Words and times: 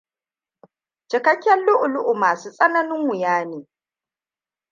Cikakken 1.09 1.59
lu'u-lu'u 1.65 2.13
masu 2.21 2.49
tsananin 2.53 3.01
wuya 3.07 3.35
ne. 3.49 3.59